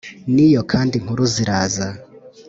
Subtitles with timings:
[0.33, 1.87] n' iyo kandi inkuru ziraza